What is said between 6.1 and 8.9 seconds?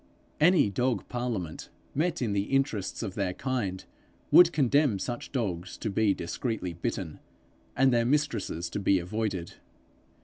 discreetly bitten, and their mistresses to